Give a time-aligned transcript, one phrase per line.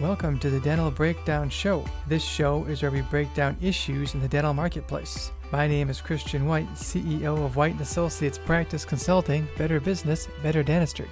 [0.00, 1.82] Welcome to the Dental Breakdown Show.
[2.06, 5.32] This show is where we break down issues in the dental marketplace.
[5.50, 10.62] My name is Christian White, CEO of White & Associates Practice Consulting, Better Business, Better
[10.62, 11.08] Dentistry.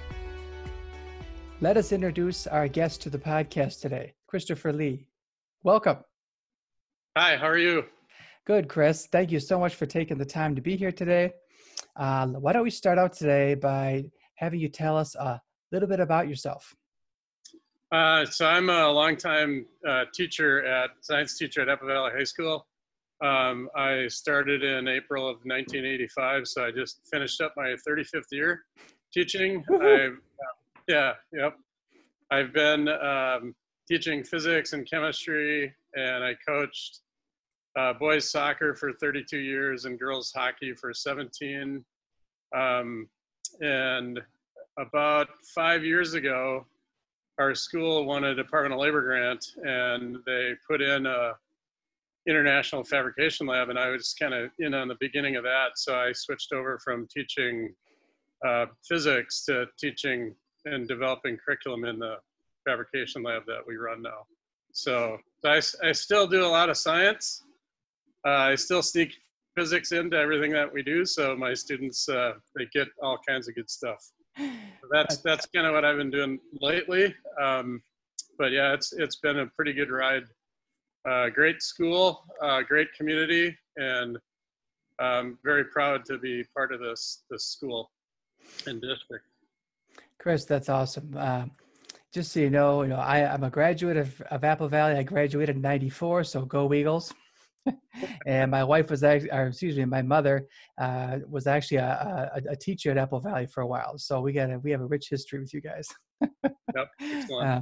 [1.61, 5.07] Let us introduce our guest to the podcast today, Christopher Lee.
[5.63, 5.97] Welcome.
[7.17, 7.85] Hi, how are you?
[8.45, 9.07] Good, Chris.
[9.07, 11.33] Thank you so much for taking the time to be here today.
[11.95, 14.05] Uh, why don't we start out today by
[14.35, 15.41] having you tell us a
[15.71, 16.75] little bit about yourself?
[17.95, 22.67] Uh, so I'm a longtime uh, teacher at science teacher at Apple Valley High School.
[23.23, 28.65] Um, I started in April of 1985, so I just finished up my 35th year
[29.13, 29.63] teaching.
[29.81, 30.17] I've,
[30.89, 31.55] yeah, yep.
[32.31, 33.55] I've been um,
[33.87, 36.99] teaching physics and chemistry, and I coached
[37.79, 41.81] uh, boys soccer for 32 years and girls hockey for 17.
[42.53, 43.07] Um,
[43.61, 44.19] and
[44.77, 46.65] about five years ago,
[47.37, 51.33] our school won a Department of Labor grant, and they put in a
[52.27, 55.71] international fabrication lab, and I was kind of in on the beginning of that.
[55.75, 57.73] So I switched over from teaching
[58.45, 60.33] uh, physics to teaching
[60.65, 62.15] and developing curriculum in the
[62.65, 64.25] fabrication lab that we run now.
[64.71, 67.43] So I, I still do a lot of science.
[68.25, 69.13] Uh, I still sneak
[69.55, 73.55] physics into everything that we do, so my students uh, they get all kinds of
[73.55, 74.11] good stuff
[74.91, 77.13] that's that's kind of what I've been doing lately.
[77.41, 77.81] Um,
[78.37, 80.23] but yeah, it's it's been a pretty good ride.
[81.07, 84.17] Uh, great school, uh, great community, and
[84.99, 87.91] I'm very proud to be part of this this school
[88.67, 89.25] and district.
[90.19, 91.15] Chris, that's awesome.
[91.17, 91.45] Uh,
[92.13, 94.93] just so you know, you know, I, am a graduate of, of Apple Valley.
[94.93, 97.13] I graduated in '94, so go Eagles
[98.25, 100.47] and my wife was actually, or excuse me, my mother
[100.79, 103.97] uh, was actually a, a, a, teacher at Apple Valley for a while.
[103.97, 105.87] So we got a, we have a rich history with you guys.
[106.21, 106.89] yep.
[107.41, 107.61] Uh,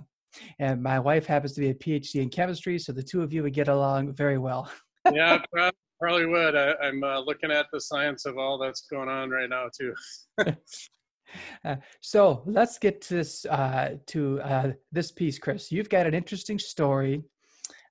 [0.60, 3.44] and my wife happens to be a PhD in chemistry, so the two of you
[3.44, 4.68] would get along very well.
[5.12, 5.40] yeah,
[6.00, 6.56] probably would.
[6.56, 9.94] I, am uh, looking at the science of all that's going on right now too.
[11.66, 15.72] Uh, so let's get to this uh, to uh, this piece, Chris.
[15.72, 17.24] You've got an interesting story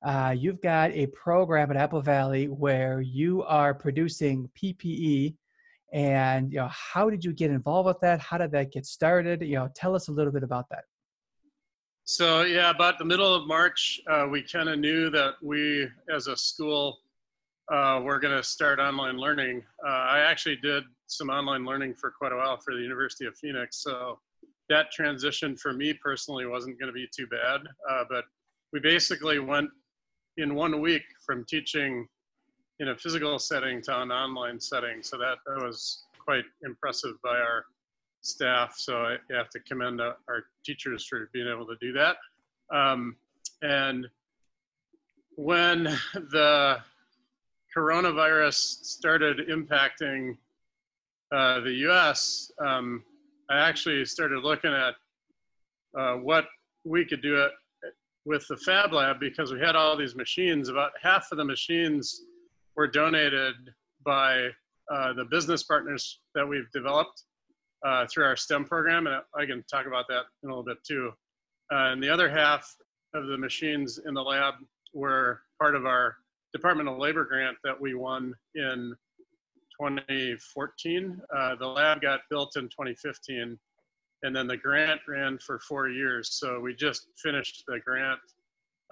[0.05, 5.37] uh, you've got a program at Apple Valley where you are producing PPE.
[5.93, 8.21] And you know, how did you get involved with that?
[8.21, 9.43] How did that get started?
[9.43, 10.85] You know, tell us a little bit about that.
[12.05, 16.27] So yeah, about the middle of March, uh, we kind of knew that we, as
[16.27, 16.99] a school,
[17.73, 19.63] uh, were going to start online learning.
[19.87, 23.37] Uh, I actually did some online learning for quite a while for the University of
[23.37, 24.19] Phoenix, so
[24.69, 27.61] that transition for me personally wasn't going to be too bad.
[27.89, 28.25] Uh, but
[28.73, 29.71] we basically went
[30.39, 32.07] in one week from teaching
[32.81, 35.03] in a physical setting to an online setting.
[35.03, 37.65] So that, that was quite impressive by our
[38.23, 38.75] staff.
[38.77, 42.17] So I have to commend our teachers for being able to do that.
[42.75, 43.17] Um,
[43.63, 44.09] and
[45.37, 45.85] when
[46.15, 46.79] the
[47.77, 50.37] coronavirus started impacting
[51.33, 53.03] uh, the US, um,
[53.51, 54.95] I actually started looking at
[55.99, 56.47] uh, what
[56.85, 57.49] we could do
[58.25, 60.69] with the Fab Lab because we had all these machines.
[60.69, 62.23] About half of the machines
[62.77, 63.55] were donated
[64.05, 64.49] by
[64.93, 67.25] uh, the business partners that we've developed
[67.85, 70.79] uh, through our STEM program, and I can talk about that in a little bit
[70.85, 71.13] too.
[71.73, 72.75] Uh, and the other half
[73.15, 74.55] of the machines in the lab
[74.93, 76.17] were part of our
[76.53, 78.95] Department of Labor grant that we won in
[79.81, 81.21] 2014.
[81.35, 83.59] Uh, the lab got built in 2015
[84.23, 86.31] and then the grant ran for four years.
[86.33, 88.21] So we just finished the grant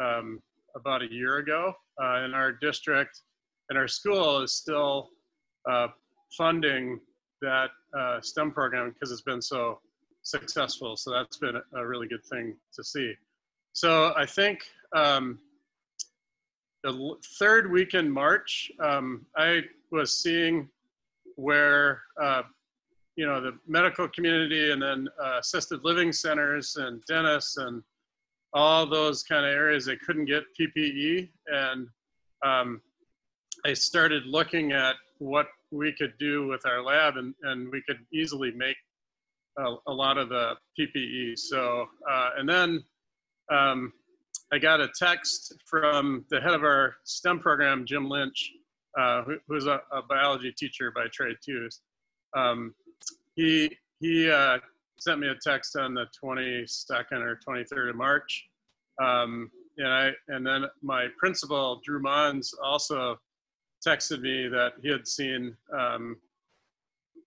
[0.00, 0.40] um,
[0.74, 3.20] about a year ago, uh, and our district
[3.68, 5.10] and our school is still
[5.70, 5.88] uh,
[6.36, 7.00] funding
[7.42, 9.80] that uh, STEM program because it's been so
[10.22, 10.96] successful.
[10.96, 13.14] So that's been a really good thing to see.
[13.72, 14.60] So I think
[14.94, 15.38] um,
[16.82, 20.68] the third week in March, um, I was seeing
[21.36, 22.42] where uh,
[23.16, 27.82] you know the medical community and then uh, assisted living centers and dentists and
[28.52, 31.88] all those kind of areas they couldn't get PPE and
[32.44, 32.80] um,
[33.64, 37.98] I started looking at what we could do with our lab and, and we could
[38.12, 38.76] easily make
[39.58, 41.38] a, a lot of the PPE.
[41.38, 42.82] So, uh, and then
[43.52, 43.92] um,
[44.52, 48.52] I got a text from the head of our STEM program, Jim Lynch,
[48.98, 51.68] uh, who, who's a, a, biology teacher by trade too.
[52.36, 52.74] Um,
[53.36, 54.58] he he uh,
[54.98, 58.46] sent me a text on the 22nd or 23rd of March,
[59.02, 63.18] um, and I and then my principal Drew Mons also
[63.86, 66.16] texted me that he had seen um,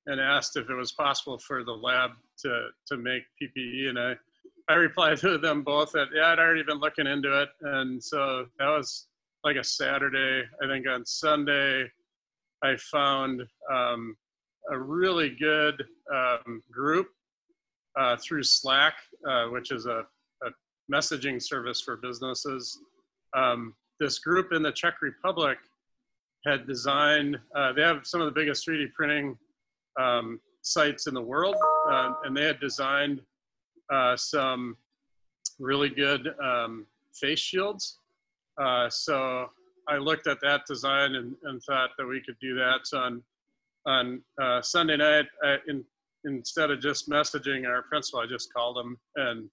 [0.06, 4.16] and asked if it was possible for the lab to to make PPE, and I
[4.70, 8.46] I replied to them both that yeah, I'd already been looking into it, and so
[8.60, 9.08] that was
[9.44, 10.44] like a Saturday.
[10.62, 11.86] I think on Sunday,
[12.64, 13.42] I found
[13.72, 14.16] um,
[14.72, 15.84] a really good
[16.14, 17.08] um, group
[18.00, 18.96] uh, through Slack,
[19.30, 20.04] uh, which is a,
[20.44, 20.50] a,
[20.92, 22.80] messaging service for businesses.
[23.36, 25.58] Um, this group in the Czech Republic
[26.46, 29.38] had designed, uh, they have some of the biggest 3D printing
[30.00, 31.56] um, sites in the world,
[31.90, 33.22] uh, and they had designed
[33.94, 34.76] uh, some
[35.60, 38.00] really good um, face shields.
[38.62, 39.48] Uh, so
[39.88, 42.82] I looked at that design and, and, thought that we could do that.
[42.98, 43.22] On
[43.86, 45.84] on uh, Sunday night, I, in,
[46.26, 49.50] instead of just messaging our principal, I just called him and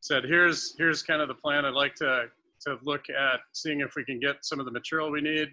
[0.00, 1.64] said, "Here's here's kind of the plan.
[1.64, 2.26] I'd like to
[2.66, 5.48] to look at seeing if we can get some of the material we need."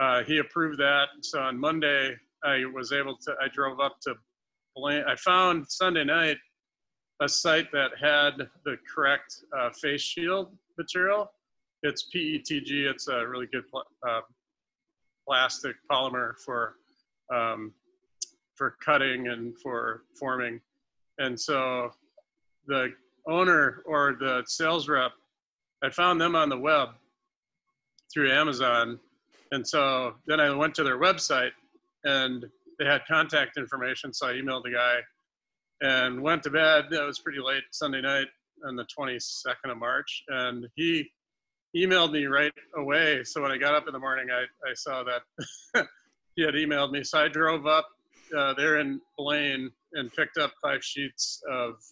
[0.00, 1.08] Uh, he approved that.
[1.22, 2.14] So on Monday,
[2.44, 3.34] I was able to.
[3.42, 4.14] I drove up to
[4.76, 5.04] Blaine.
[5.06, 6.38] I found Sunday night
[7.20, 11.30] a site that had the correct uh, face shield material.
[11.82, 12.90] It's PETG.
[12.90, 14.20] It's a really good pl- uh,
[15.26, 16.74] plastic polymer for
[17.34, 17.72] um,
[18.54, 20.60] for cutting and for forming.
[21.18, 21.90] And so
[22.66, 22.92] the
[23.26, 25.12] owner or the sales rep,
[25.82, 26.90] I found them on the web
[28.12, 28.98] through Amazon.
[29.52, 31.52] And so then I went to their website
[32.04, 32.44] and
[32.78, 34.12] they had contact information.
[34.12, 34.98] So I emailed the guy
[35.80, 36.86] and went to bed.
[36.90, 38.28] It was pretty late Sunday night
[38.66, 40.24] on the 22nd of March.
[40.28, 41.08] And he
[41.76, 43.24] emailed me right away.
[43.24, 45.86] So when I got up in the morning, I, I saw that
[46.38, 47.02] he had emailed me.
[47.02, 47.88] So I drove up
[48.36, 51.82] uh, there in Blaine and picked up five sheets of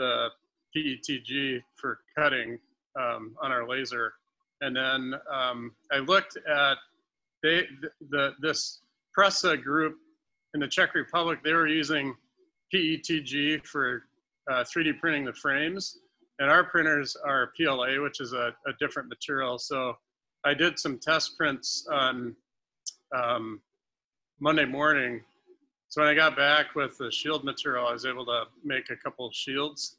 [0.00, 0.30] the
[0.76, 2.58] PETG for cutting
[2.98, 4.14] um, on our laser.
[4.62, 6.76] And then um, I looked at
[7.44, 7.68] they,
[8.10, 8.80] the, this
[9.16, 9.96] Prusa group
[10.54, 12.16] in the Czech Republic, they were using
[12.74, 14.06] PETG for
[14.50, 15.98] uh, 3D printing the frames.
[16.40, 19.56] And our printers are PLA, which is a, a different material.
[19.56, 19.96] So
[20.44, 22.34] I did some test prints on
[23.14, 23.60] um,
[24.40, 25.22] Monday morning.
[25.88, 28.96] So when I got back with the shield material, I was able to make a
[28.96, 29.96] couple of shields.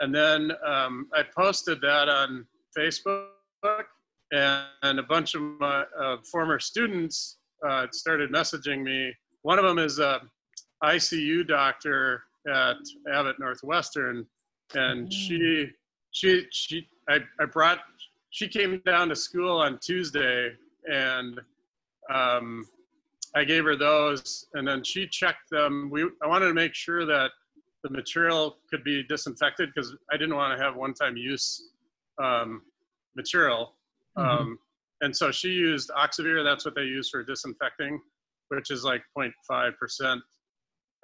[0.00, 3.26] And then um, I posted that on Facebook,
[4.32, 9.12] and, and a bunch of my uh, former students uh, started messaging me.
[9.42, 10.20] One of them is a
[10.84, 12.76] ICU doctor at
[13.12, 14.26] Abbott Northwestern,
[14.74, 15.70] and she mm.
[16.10, 17.78] she she I, I brought
[18.30, 20.52] she came down to school on Tuesday
[20.90, 21.40] and
[22.12, 22.66] um,
[23.34, 25.90] I gave her those, and then she checked them.
[25.90, 27.30] We I wanted to make sure that
[27.82, 31.70] the material could be disinfected because I didn't want to have one-time use
[32.22, 32.62] um,
[33.14, 33.74] material.
[34.18, 34.28] Mm-hmm.
[34.28, 34.58] Um,
[35.02, 36.42] and so she used Oxivir.
[36.42, 38.00] That's what they use for disinfecting,
[38.48, 40.22] which is like 0.5 percent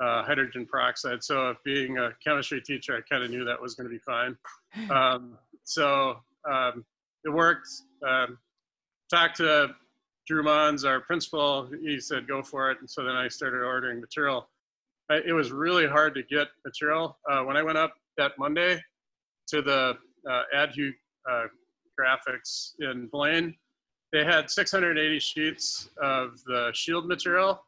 [0.03, 1.23] uh, hydrogen peroxide.
[1.23, 4.37] So, being a chemistry teacher, I kind of knew that was going to be fine.
[4.91, 6.17] Um, so
[6.51, 6.83] um,
[7.25, 7.69] it worked.
[8.09, 8.39] Um,
[9.11, 9.75] talked to
[10.27, 12.79] Drew Mons, our principal, he said, go for it.
[12.81, 14.49] And so then I started ordering material.
[15.11, 17.19] I, it was really hard to get material.
[17.31, 18.81] Uh, when I went up that Monday
[19.49, 19.97] to the
[20.31, 20.91] uh, Adhu
[21.31, 21.45] uh,
[21.99, 23.55] graphics in Blaine,
[24.13, 27.65] they had 680 sheets of the shield material.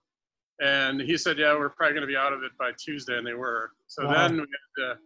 [0.62, 3.18] And he said, yeah, we're probably going to be out of it by Tuesday.
[3.18, 3.70] And they were.
[3.88, 4.28] So wow.
[4.28, 4.98] then we had to,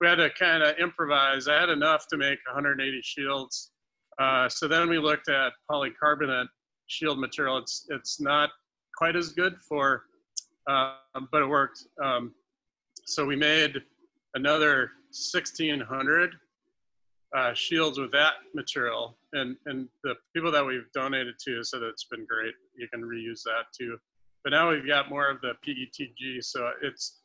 [0.00, 1.48] we had to kind of improvise.
[1.48, 3.70] I had enough to make 180 shields.
[4.18, 6.48] Uh, so then we looked at polycarbonate
[6.90, 7.56] shield material.
[7.58, 8.50] It's it's not
[8.96, 10.04] quite as good for,
[10.68, 11.84] um, but it worked.
[12.02, 12.34] Um,
[13.06, 13.76] so we made
[14.34, 16.34] another 1,600
[17.36, 22.04] uh, shields with that material, and and the people that we've donated to said it's
[22.04, 22.54] been great.
[22.76, 23.96] You can reuse that too.
[24.42, 27.20] But now we've got more of the PETG, so it's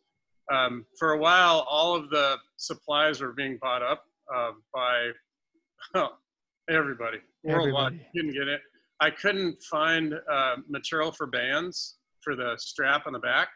[0.52, 4.04] um, for a while all of the supplies were being bought up
[4.34, 5.10] uh, by
[6.70, 7.94] everybody worldwide.
[7.94, 8.08] Everybody.
[8.14, 8.62] You can get it.
[9.02, 13.50] I couldn't find uh, material for bands for the strap on the back.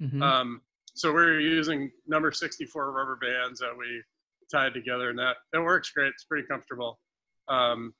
[0.00, 0.22] Mm-hmm.
[0.22, 0.60] Um,
[0.94, 4.02] so we were using number 64 rubber bands that we
[4.50, 6.08] tied together, and that that works great.
[6.08, 6.98] It's pretty comfortable.
[7.48, 7.94] Um,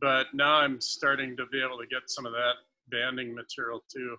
[0.00, 2.54] but now I'm starting to be able to get some of that
[2.88, 4.16] banding material too.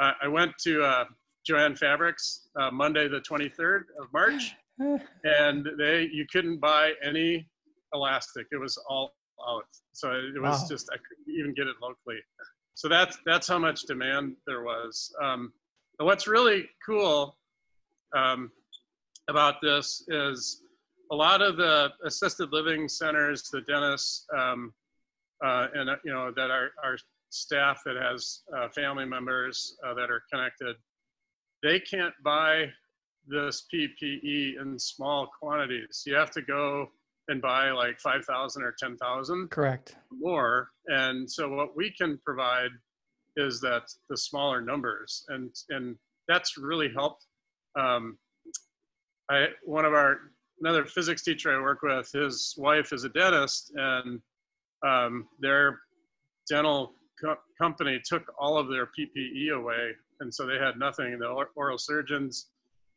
[0.00, 1.04] Uh, I went to uh,
[1.46, 4.54] Jo-Ann Fabrics uh, Monday the 23rd of March,
[5.24, 7.48] and they you couldn't buy any
[7.94, 8.46] elastic.
[8.52, 9.14] It was all
[9.46, 9.66] out.
[9.92, 10.66] So it was wow.
[10.68, 12.18] just I couldn't even get it locally.
[12.74, 15.12] So that's that's how much demand there was.
[15.22, 15.52] Um,
[15.98, 17.36] what's really cool
[18.16, 18.50] um,
[19.28, 20.62] about this is
[21.10, 24.72] a lot of the assisted living centers, the dentists, um,
[25.44, 26.96] uh, and uh, you know that are our
[27.30, 30.76] staff that has uh, family members uh, that are connected,
[31.62, 32.66] they can't buy
[33.26, 36.02] this PPE in small quantities.
[36.06, 36.90] You have to go
[37.28, 40.70] and buy like 5,000 or 10,000 correct more.
[40.86, 42.70] And so what we can provide
[43.36, 47.26] is that the smaller numbers and, and that's really helped.
[47.78, 48.18] Um,
[49.30, 50.18] I, one of our,
[50.60, 54.20] another physics teacher I work with, his wife is a dentist and
[54.86, 55.80] um, their
[56.48, 59.90] dental co- company took all of their PPE away.
[60.20, 61.18] And so they had nothing.
[61.18, 62.48] The oral surgeons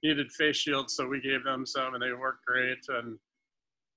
[0.03, 2.79] needed face shields, so we gave them some, and they worked great.
[2.89, 3.19] And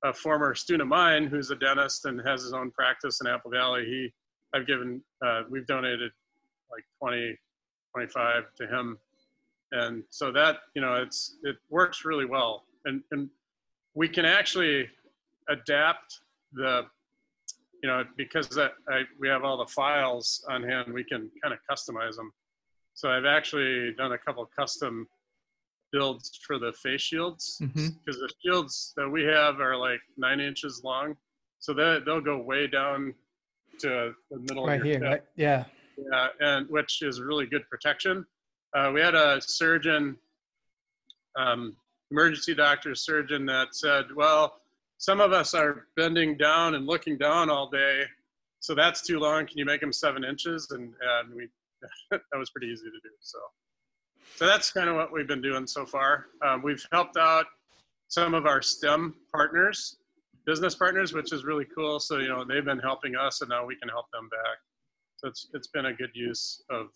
[0.04, 3.50] a former student of mine, who's a dentist and has his own practice in Apple
[3.50, 4.12] Valley, he,
[4.54, 6.12] I've given, uh, we've donated
[6.70, 7.36] like 20,
[7.92, 8.98] 25 to him,
[9.72, 13.28] and so that you know, it's it works really well, and and
[13.94, 14.88] we can actually
[15.48, 16.20] adapt
[16.52, 16.86] the
[17.84, 21.52] you know, because that I, we have all the files on hand, we can kind
[21.52, 22.32] of customize them.
[22.94, 25.06] So I've actually done a couple custom
[25.94, 28.10] builds for the face shields because mm-hmm.
[28.20, 31.14] the shields that we have are like nine inches long,
[31.60, 33.14] so that they'll go way down
[33.78, 34.66] to the middle.
[34.66, 35.22] Right here, right?
[35.36, 35.64] Yeah.
[35.96, 38.26] Yeah, and which is really good protection.
[38.76, 40.16] Uh, we had a surgeon,
[41.38, 41.76] um,
[42.10, 44.60] emergency doctor surgeon that said, "Well,
[44.98, 48.02] some of us are bending down and looking down all day,
[48.58, 49.46] so that's too long.
[49.46, 51.48] Can you make them seven inches?" And and we
[52.10, 53.10] that was pretty easy to do.
[53.20, 53.38] So
[54.36, 56.26] so that's kind of what we've been doing so far.
[56.44, 57.46] Um, we've helped out
[58.08, 59.96] some of our STEM partners,
[60.46, 62.00] business partners, which is really cool.
[62.00, 64.58] So you know they've been helping us, and now we can help them back.
[65.16, 66.88] So it's it's been a good use of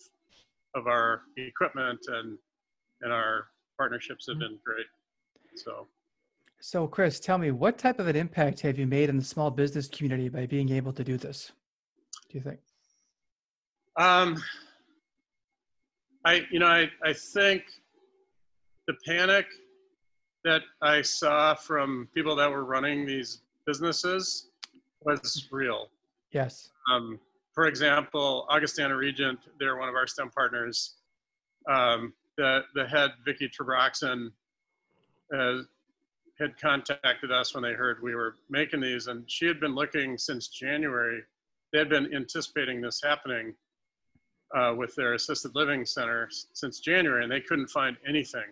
[0.74, 2.38] of our equipment and
[3.02, 4.86] and our partnerships have been great.
[5.56, 5.86] So.
[6.60, 9.48] So, Chris, tell me, what type of an impact have you made in the small
[9.48, 11.52] business community by being able to do this?
[12.28, 12.58] Do you think?
[13.96, 14.42] Um,
[16.28, 17.62] I, you know, I, I think
[18.86, 19.46] the panic
[20.44, 24.50] that I saw from people that were running these businesses
[25.00, 25.88] was real.
[26.32, 26.70] Yes.
[26.92, 27.18] Um,
[27.54, 30.96] for example, Augustana Regent, they're one of our STEM partners.
[31.66, 34.28] Um, the, the head, Vicky Trebroxen,
[35.34, 35.62] uh,
[36.38, 40.18] had contacted us when they heard we were making these, and she had been looking
[40.18, 41.22] since January.
[41.72, 43.54] They had been anticipating this happening
[44.56, 48.44] uh, with their assisted living center since January, and they couldn't find anything,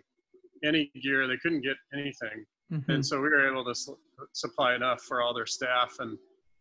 [0.64, 1.26] any gear.
[1.26, 2.90] They couldn't get anything, mm-hmm.
[2.90, 3.98] and so we were able to su-
[4.32, 6.18] supply enough for all their staff and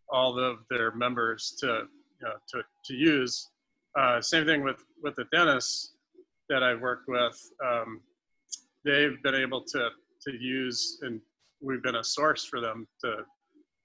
[0.10, 1.65] all of their members to
[2.22, 3.50] you know, to to use.
[4.00, 5.96] Uh, same thing with with the dentists
[6.50, 7.38] that I've worked with.
[7.65, 8.01] Um,
[8.84, 9.89] they've been able to
[10.22, 11.20] to use, and
[11.62, 13.18] we've been a source for them to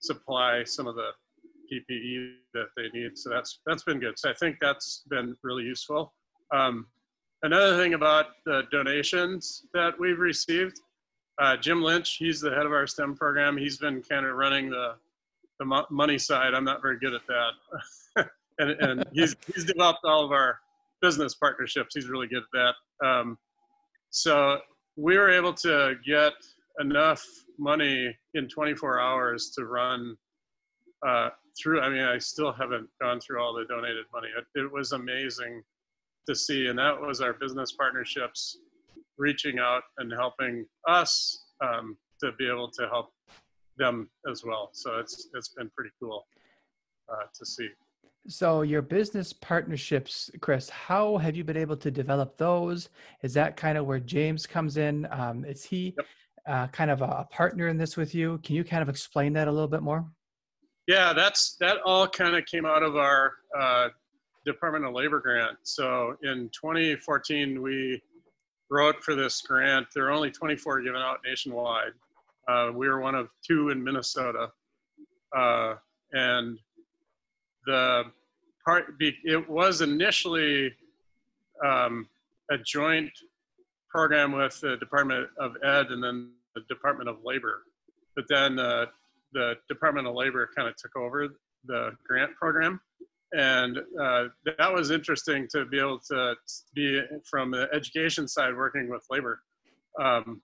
[0.01, 1.11] supply some of the
[1.73, 3.17] PPE that they need.
[3.17, 4.19] So that's that's been good.
[4.19, 6.13] So I think that's been really useful.
[6.53, 6.87] Um,
[7.43, 10.81] another thing about the donations that we've received,
[11.41, 13.57] uh, Jim Lynch, he's the head of our STEM program.
[13.57, 14.95] He's been kind of running the
[15.59, 16.55] the mo- money side.
[16.55, 20.59] I'm not very good at that, and, and he's he's developed all of our
[21.03, 21.95] business partnerships.
[21.95, 23.07] He's really good at that.
[23.07, 23.39] Um,
[24.11, 24.59] so
[24.97, 26.33] we were able to get
[26.81, 27.25] enough
[27.59, 30.17] money in 24 hours to run
[31.07, 31.81] uh, through.
[31.81, 34.29] I mean, I still haven't gone through all the donated money.
[34.37, 35.63] It, it was amazing
[36.27, 38.59] to see, and that was our business partnerships
[39.19, 43.13] reaching out and helping us um, to be able to help
[43.77, 44.71] them as well.
[44.73, 46.27] So it's it's been pretty cool
[47.11, 47.69] uh, to see.
[48.29, 52.91] So your business partnerships, Chris, how have you been able to develop those?
[53.23, 55.09] Is that kind of where James comes in?
[55.11, 56.07] Um, is he yep.
[56.47, 58.39] uh, kind of a partner in this with you?
[58.45, 60.05] Can you kind of explain that a little bit more?
[60.91, 63.91] Yeah, that's that all kind of came out of our uh,
[64.45, 65.57] Department of Labor grant.
[65.63, 68.03] So in 2014, we
[68.73, 69.87] wrote for this grant.
[69.95, 71.93] There are only 24 given out nationwide.
[72.49, 74.51] Uh, we were one of two in Minnesota,
[75.33, 75.75] uh,
[76.13, 76.59] and
[77.67, 78.03] the
[78.65, 80.75] part it was initially
[81.65, 82.09] um,
[82.51, 83.13] a joint
[83.89, 87.63] program with the Department of Ed and then the Department of Labor.
[88.17, 88.87] But then uh,
[89.33, 91.29] the Department of Labor kind of took over
[91.65, 92.81] the grant program.
[93.33, 94.25] And uh,
[94.59, 96.35] that was interesting to be able to
[96.75, 99.41] be from the education side working with labor.
[99.97, 100.43] Because um,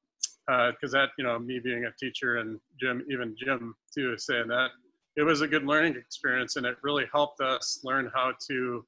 [0.49, 4.71] uh, that, you know, me being a teacher and Jim, even Jim too, saying that
[5.16, 8.85] it was a good learning experience and it really helped us learn how to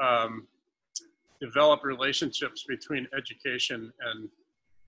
[0.00, 0.46] um,
[1.40, 4.28] develop relationships between education and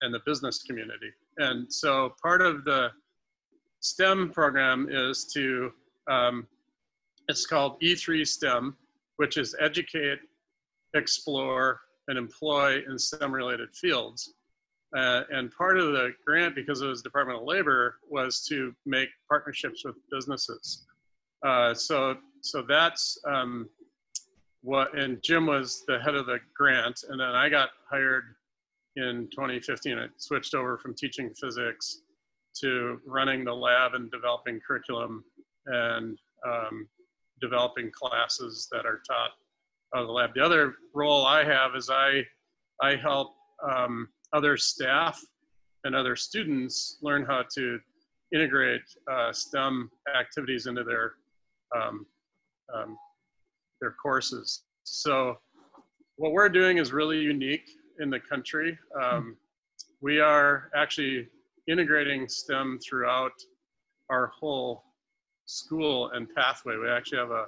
[0.03, 1.11] and the business community.
[1.39, 2.91] And so part of the
[3.85, 5.71] STEM program is to,
[6.11, 6.47] um,
[7.29, 8.75] it's called E3 STEM,
[9.17, 10.21] which is educate,
[10.95, 14.33] explore, and employ in STEM related fields.
[14.97, 19.11] Uh, and part of the grant, because it was Department of Labor, was to make
[19.29, 20.87] partnerships with businesses.
[21.45, 23.69] Uh, so, so that's um,
[24.63, 24.97] what.
[24.97, 28.25] And Jim was the head of the grant, and then I got hired
[28.97, 29.99] in 2015.
[29.99, 32.01] I switched over from teaching physics
[32.61, 35.25] to running the lab and developing curriculum
[35.67, 36.89] and um,
[37.41, 39.31] developing classes that are taught
[39.95, 40.35] out of the lab.
[40.35, 42.23] The other role I have is I
[42.81, 45.21] I help um, other staff
[45.85, 47.79] and other students learn how to
[48.35, 51.15] integrate uh, STEM activities into their
[51.77, 52.07] um,
[52.75, 52.97] um,
[53.81, 54.63] their courses.
[54.85, 55.39] So
[56.17, 57.69] what we're doing is really unique
[58.01, 58.79] in the country.
[59.01, 59.37] Um,
[60.01, 61.29] we are actually
[61.69, 63.33] integrating STEM throughout
[64.11, 64.83] our whole
[65.47, 66.77] school and pathway.
[66.77, 67.47] We actually have a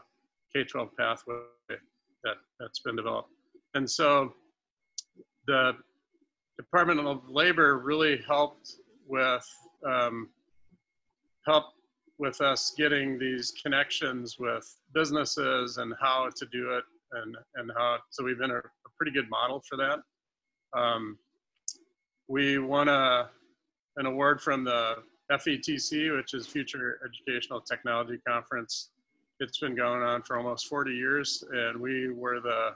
[0.54, 1.34] K-12 pathway
[1.68, 3.30] that, that's been developed.
[3.74, 4.32] And so
[5.46, 5.72] the
[6.58, 8.72] Department of Labor really helped
[9.06, 9.46] with
[9.86, 10.30] um,
[11.46, 11.66] help
[12.18, 17.98] with us getting these connections with businesses and how to do it and and how
[18.10, 20.00] so we've been a, a pretty good model for that.
[20.78, 21.18] Um,
[22.28, 23.28] we want a
[23.96, 24.96] an award from the
[25.30, 28.90] FETC, which is Future Educational Technology Conference.
[29.40, 32.70] It's been going on for almost 40 years, and we were the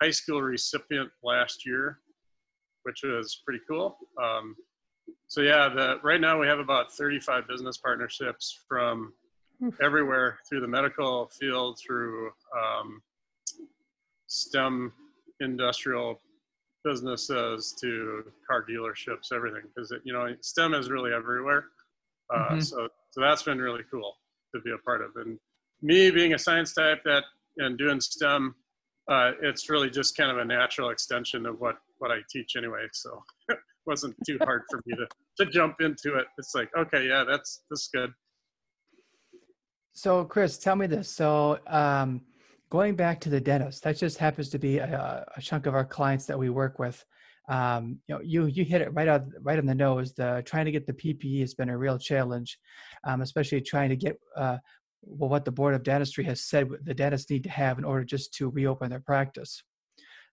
[0.00, 1.98] high school recipient last year
[2.84, 3.96] which was pretty cool.
[4.22, 4.56] Um,
[5.26, 9.12] so yeah, the, right now we have about 35 business partnerships from
[9.80, 13.00] everywhere through the medical field, through um,
[14.26, 14.92] STEM
[15.40, 16.20] industrial
[16.84, 19.62] businesses to car dealerships, everything.
[19.74, 21.66] Because you know, STEM is really everywhere.
[22.32, 22.60] Uh, mm-hmm.
[22.60, 24.14] So so that's been really cool
[24.54, 25.10] to be a part of.
[25.16, 25.38] And
[25.82, 27.24] me being a science type that
[27.58, 28.54] and doing STEM,
[29.10, 32.86] uh, it's really just kind of a natural extension of what what I teach anyway,
[32.92, 35.06] so it wasn't too hard for me to
[35.44, 36.26] to jump into it.
[36.38, 38.12] It's like, okay, yeah, that's that's good.
[39.94, 41.10] So, Chris, tell me this.
[41.10, 42.22] So, um,
[42.72, 45.84] going back to the dentist, that just happens to be a, a chunk of our
[45.84, 47.04] clients that we work with.
[47.50, 50.14] Um, you know, you you hit it right out right on the nose.
[50.14, 52.58] The trying to get the PPE has been a real challenge,
[53.04, 54.56] um, especially trying to get uh,
[55.02, 58.04] well, what the board of dentistry has said the dentists need to have in order
[58.04, 59.62] just to reopen their practice.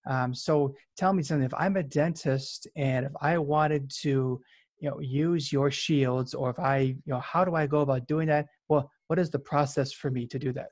[0.09, 1.45] Um, so tell me something.
[1.45, 4.39] If I'm a dentist and if I wanted to,
[4.79, 8.07] you know, use your shields, or if I, you know, how do I go about
[8.07, 8.45] doing that?
[8.69, 10.69] Well, what is the process for me to do that?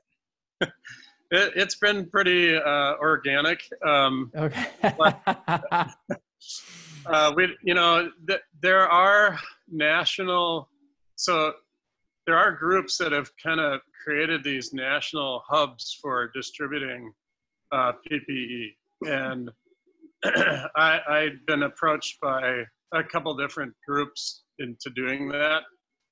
[1.30, 3.62] it, has been pretty uh, organic.
[3.86, 4.66] Um, okay.
[4.98, 5.20] but,
[7.06, 9.38] uh, we, you know, th- there are
[9.70, 10.68] national,
[11.16, 11.52] so
[12.26, 17.12] there are groups that have kind of created these national hubs for distributing
[17.72, 18.68] uh, PPE
[19.06, 19.50] and
[20.24, 22.62] I, I'd been approached by
[22.94, 25.62] a couple different groups into doing that.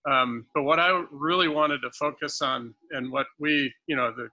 [0.09, 4.29] Um, but what I really wanted to focus on, and what we, you know, the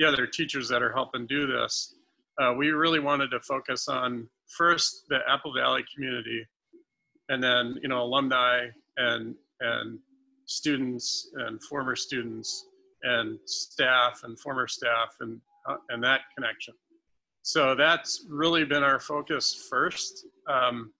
[0.00, 1.94] the other teachers that are helping do this,
[2.40, 6.44] uh, we really wanted to focus on first the Apple Valley community,
[7.28, 9.98] and then you know alumni and and
[10.46, 12.66] students and former students
[13.02, 16.72] and staff and former staff and uh, and that connection.
[17.42, 20.26] So that's really been our focus first.
[20.48, 20.92] Um,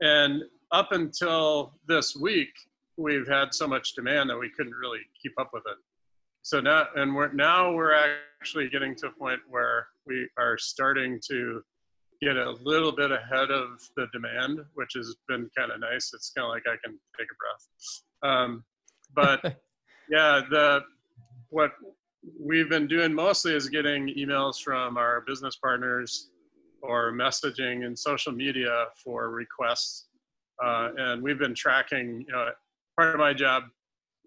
[0.00, 2.50] and up until this week,
[2.96, 5.76] we've had so much demand that we couldn't really keep up with it.
[6.42, 7.94] So now, and we're now we're
[8.40, 11.62] actually getting to a point where we are starting to
[12.22, 16.12] get a little bit ahead of the demand, which has been kind of nice.
[16.14, 18.34] It's kind of like I can take a breath.
[18.34, 18.64] Um,
[19.14, 19.60] but
[20.10, 20.80] yeah, the
[21.50, 21.72] what
[22.38, 26.30] we've been doing mostly is getting emails from our business partners
[26.82, 30.06] or messaging in social media for requests.
[30.62, 32.50] Uh, and we've been tracking, you know,
[32.96, 33.64] part of my job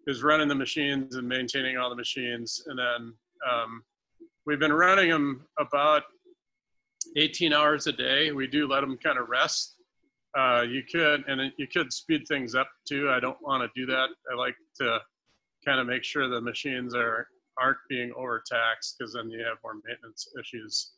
[0.07, 2.63] is running the machines and maintaining all the machines.
[2.67, 3.13] And then
[3.51, 3.83] um,
[4.45, 6.03] we've been running them about
[7.17, 8.31] 18 hours a day.
[8.31, 9.75] We do let them kind of rest.
[10.37, 13.09] Uh, you could, and you could speed things up too.
[13.09, 14.09] I don't want to do that.
[14.31, 14.99] I like to
[15.65, 17.27] kind of make sure the machines are
[17.59, 20.93] aren't being overtaxed because then you have more maintenance issues.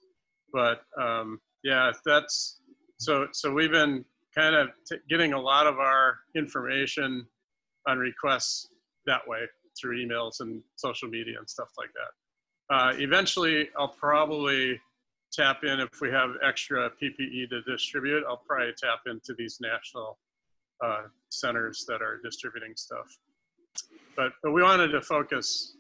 [0.54, 2.62] But um, yeah, that's
[2.98, 3.28] so.
[3.34, 7.28] So we've been kind of t- getting a lot of our information
[7.88, 8.70] on requests
[9.06, 9.40] that way
[9.80, 12.76] through emails and social media and stuff like that.
[12.76, 14.80] Uh, eventually, I'll probably
[15.32, 18.24] tap in if we have extra PPE to distribute.
[18.28, 20.18] I'll probably tap into these national
[20.84, 23.18] uh, centers that are distributing stuff.
[24.16, 25.76] But but we wanted to focus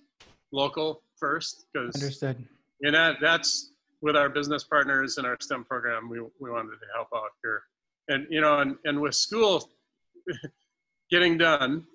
[0.52, 2.46] local first because understood.
[2.82, 6.10] And that that's with our business partners in our STEM program.
[6.10, 7.64] We we wanted to help out here
[8.08, 9.70] and you know, and and with school
[11.12, 11.86] getting done,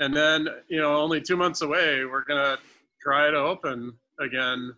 [0.00, 2.58] and then you know, only two months away, we're gonna
[3.02, 4.74] try to open again.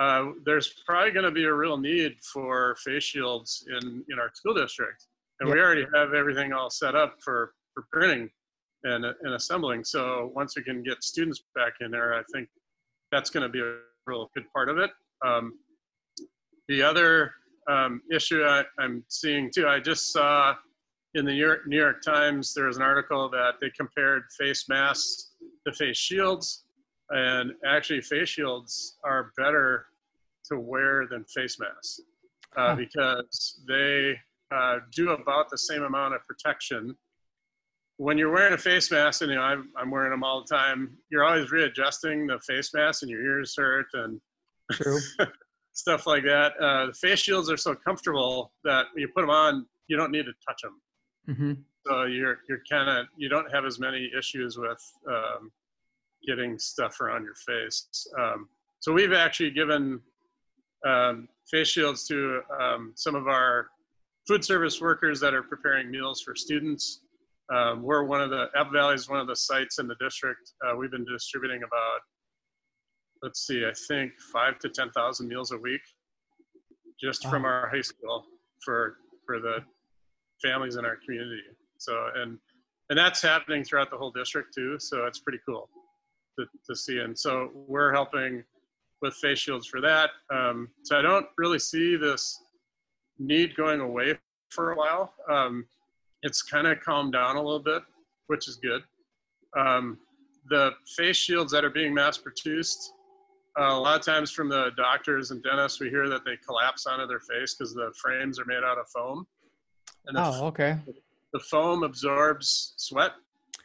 [0.00, 4.30] Uh, there's probably going to be a real need for face shields in in our
[4.34, 5.06] school district,
[5.38, 5.54] and yep.
[5.54, 8.28] we already have everything all set up for for printing
[8.84, 9.84] and, and assembling.
[9.84, 12.48] So once we can get students back in there, I think
[13.10, 14.90] that's going to be a real good part of it.
[15.26, 15.54] Um,
[16.68, 17.32] the other
[17.68, 20.54] um, issue I, am seeing too, I just saw
[21.14, 24.68] in the New York, New York Times, there was an article that they compared face
[24.68, 25.32] masks
[25.66, 26.64] to face shields.
[27.10, 29.86] And actually, face shields are better
[30.50, 32.00] to wear than face masks
[32.56, 32.76] uh, huh.
[32.76, 34.18] because they
[34.54, 36.96] uh, do about the same amount of protection
[37.96, 40.54] when you're wearing a face mask, and you know I'm, I'm wearing them all the
[40.54, 44.20] time, you're always readjusting the face mask, and your ears hurt and
[45.72, 46.52] stuff like that.
[46.60, 50.10] Uh, the face shields are so comfortable that when you put them on, you don't
[50.10, 50.80] need to touch them.
[51.28, 51.52] Mm-hmm.
[51.86, 55.50] So you're you're kind of you don't have as many issues with um,
[56.26, 58.06] getting stuff around your face.
[58.18, 58.48] Um,
[58.80, 60.00] so we've actually given
[60.86, 63.68] um, face shields to um, some of our
[64.26, 67.00] food service workers that are preparing meals for students
[67.52, 70.52] um, we're one of the Apple Valley is one of the sites in the district.
[70.66, 72.00] Uh, we've been distributing about,
[73.22, 75.82] let's see, I think five to ten thousand meals a week,
[77.00, 77.30] just wow.
[77.30, 78.24] from our high school
[78.64, 79.58] for for the
[80.44, 81.42] families in our community.
[81.78, 82.38] So and
[82.90, 84.76] and that's happening throughout the whole district too.
[84.78, 85.68] So it's pretty cool
[86.38, 86.98] to, to see.
[86.98, 88.44] And so we're helping
[89.00, 90.10] with face shields for that.
[90.32, 92.42] Um, so I don't really see this
[93.18, 94.18] need going away
[94.50, 95.14] for a while.
[95.30, 95.66] Um,
[96.22, 97.82] it's kind of calmed down a little bit,
[98.26, 98.82] which is good.
[99.58, 99.98] Um,
[100.50, 102.92] the face shields that are being mass produced,
[103.58, 106.86] uh, a lot of times from the doctors and dentists, we hear that they collapse
[106.86, 109.26] onto their face because the frames are made out of foam.
[110.06, 110.76] And oh, okay.
[111.32, 113.12] The foam absorbs sweat,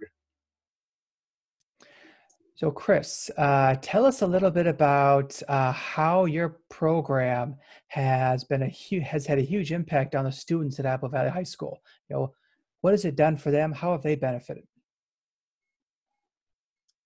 [2.62, 7.56] So, Chris, uh, tell us a little bit about uh, how your program
[7.88, 11.32] has been a hu- has had a huge impact on the students at Apple Valley
[11.32, 11.82] High School.
[12.08, 12.34] You know,
[12.82, 13.72] what has it done for them?
[13.72, 14.68] How have they benefited?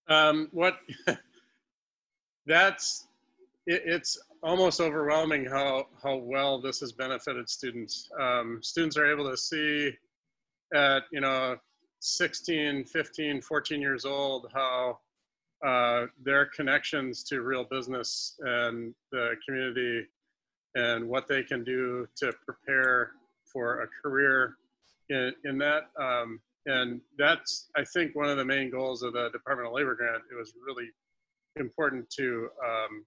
[0.10, 0.76] Um, what
[2.46, 3.08] that's
[3.66, 8.10] it, it's almost overwhelming how how well this has benefited students.
[8.20, 9.94] Um, students are able to see
[10.74, 11.56] at you know
[12.02, 15.00] 16, 15, 14 years old how
[15.66, 20.06] uh, their connections to real business and the community
[20.76, 23.12] and what they can do to prepare
[23.52, 24.56] for a career
[25.10, 25.84] in, in that.
[26.00, 29.96] Um, and that's, I think, one of the main goals of the Department of Labor
[29.96, 30.24] grant.
[30.32, 30.90] It was really
[31.58, 33.06] important to um,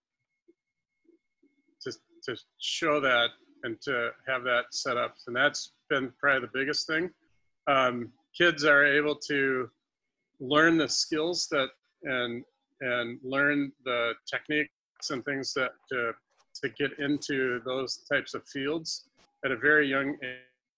[1.83, 1.93] to,
[2.25, 3.31] to show that
[3.65, 5.15] and to have that set up.
[5.27, 7.11] And that's been probably the biggest thing.
[7.67, 9.69] Um, kids are able to
[10.41, 11.69] learn the skills that
[12.03, 12.45] and
[12.81, 14.71] and learn the techniques
[15.11, 16.13] and things that to
[16.63, 19.09] to get into those types of fields
[19.45, 20.17] at a very young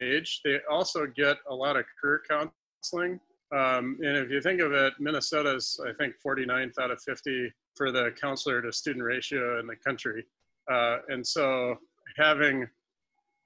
[0.02, 0.40] age.
[0.44, 3.20] They also get a lot of career counseling.
[3.52, 7.90] Um, and if you think of it, Minnesota's, I think, 49th out of 50 for
[7.90, 10.24] the counselor to student ratio in the country.
[10.70, 11.76] Uh, and so
[12.16, 12.68] having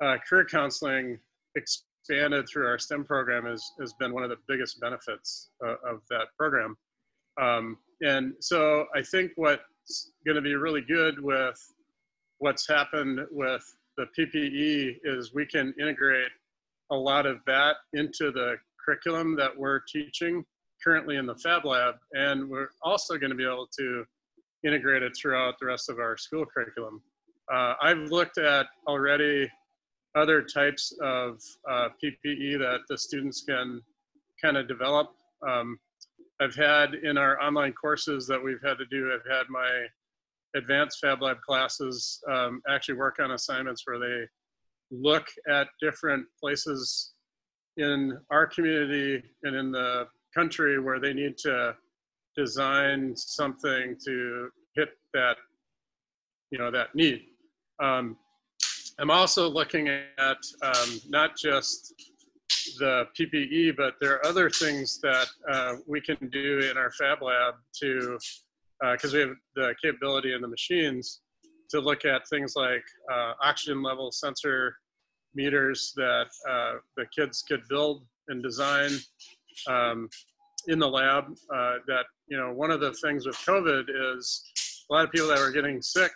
[0.03, 1.19] uh, career counseling
[1.57, 6.03] expanded through our STEM program has, has been one of the biggest benefits uh, of
[6.11, 6.77] that program.
[7.40, 11.61] Um, and so I think what's going to be really good with
[12.38, 13.64] what's happened with
[13.97, 16.31] the PPE is we can integrate
[16.90, 20.44] a lot of that into the curriculum that we're teaching
[20.83, 24.05] currently in the Fab Lab, and we're also going to be able to
[24.66, 27.01] integrate it throughout the rest of our school curriculum.
[27.53, 29.51] Uh, I've looked at already
[30.14, 33.81] other types of uh, PPE that the students can
[34.42, 35.11] kind of develop.
[35.47, 35.79] Um,
[36.45, 39.87] I've had in our online courses that we've had to do, I've had my
[40.55, 44.27] advanced Fab Lab classes um, actually work on assignments where they
[44.91, 47.15] look at different places
[47.79, 51.75] in our community and in the country where they need to
[52.37, 55.37] design something to hit that
[56.51, 57.23] you know that need.
[57.81, 58.17] Um,
[58.99, 61.95] i'm also looking at um, not just
[62.79, 67.22] the ppe but there are other things that uh, we can do in our fab
[67.22, 68.18] lab to
[68.92, 71.20] because uh, we have the capability in the machines
[71.70, 74.77] to look at things like uh, oxygen level sensor
[75.35, 78.90] meters that uh, the kids could build and design
[79.68, 80.09] um,
[80.68, 81.24] in the lab.
[81.48, 83.85] That you know, one of the things with COVID
[84.16, 84.44] is
[84.90, 86.12] a lot of people that were getting sick,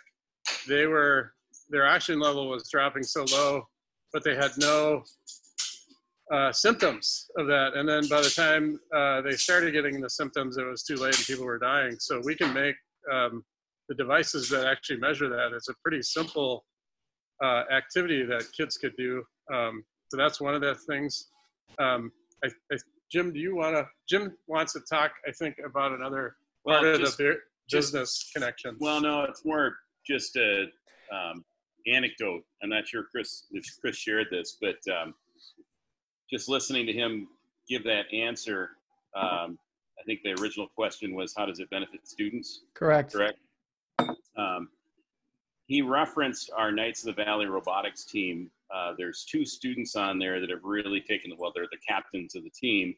[0.67, 1.33] they were
[1.69, 3.67] their oxygen level was dropping so low,
[4.11, 5.03] but they had no
[6.31, 7.73] uh, symptoms of that.
[7.75, 11.15] And then by the time uh, they started getting the symptoms, it was too late
[11.17, 11.95] and people were dying.
[11.99, 12.75] So we can make
[13.11, 13.43] um,
[13.87, 15.51] the devices that actually measure that.
[15.55, 16.65] It's a pretty simple
[17.43, 19.23] uh, activity that kids could do.
[19.53, 21.29] Um, so that's one of the things.
[21.79, 22.11] Um,
[22.43, 22.77] I, I,
[23.11, 23.87] Jim, do you want to?
[24.07, 25.11] Jim wants to talk.
[25.27, 27.35] I think about another well, part just, of the
[27.71, 28.77] business just, connection.
[28.79, 30.65] Well, no, it's more just a
[31.11, 31.43] um,
[31.87, 32.43] anecdote.
[32.61, 35.13] I'm not sure Chris if Chris shared this, but um,
[36.29, 37.27] just listening to him
[37.67, 38.71] give that answer.
[39.15, 39.57] Um,
[39.99, 43.13] I think the original question was, "How does it benefit students?" Correct.
[43.13, 43.39] Correct.
[44.37, 44.69] Um,
[45.67, 48.49] he referenced our Knights of the Valley robotics team.
[48.73, 51.51] Uh, there's two students on there that have really taken the well.
[51.53, 52.95] They're the captains of the team.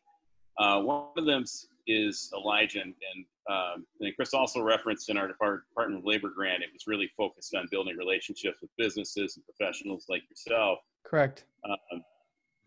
[0.58, 1.44] Uh, one of them
[1.88, 6.62] is Elijah, and, and, um, and Chris also referenced in our Department of Labor grant.
[6.62, 10.80] It was really focused on building relationships with businesses and professionals like yourself.
[11.04, 11.46] Correct.
[11.66, 12.04] Um,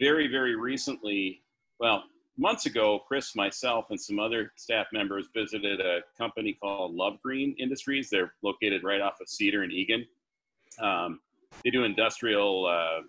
[0.00, 1.42] very, very recently,
[1.78, 2.04] well,
[2.36, 8.10] months ago, Chris, myself, and some other staff members visited a company called Lovegreen Industries.
[8.10, 10.06] They're located right off of Cedar and Eagan.
[10.80, 11.20] Um,
[11.62, 13.02] they do industrial uh,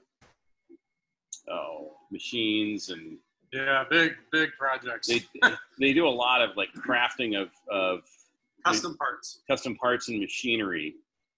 [1.52, 3.18] oh, machines and
[3.52, 5.08] yeah, big big projects.
[5.08, 5.24] They
[5.80, 8.02] they do a lot of like crafting of of
[8.66, 10.96] custom parts, custom parts and machinery,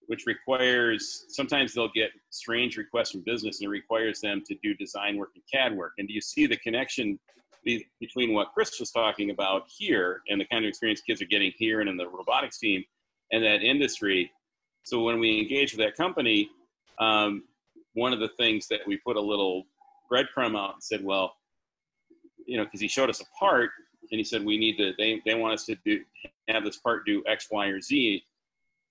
[0.08, 4.74] which requires sometimes they'll get strange requests from business and it requires them to do
[4.74, 5.94] design work and CAD work.
[5.98, 7.20] And do you see the connection
[7.64, 11.26] be, between what Chris was talking about here and the kind of experience kids are
[11.26, 12.84] getting here and in the robotics team
[13.32, 14.32] and that industry.
[14.84, 16.50] So when we engage with that company,
[17.00, 17.44] um,
[17.94, 19.66] one of the things that we put a little
[20.10, 21.36] breadcrumb out and said, well,
[22.46, 23.72] you know, because he showed us a part
[24.12, 24.94] and he said we need to.
[24.98, 26.00] They they want us to do
[26.48, 28.24] have this part do X, Y, or Z.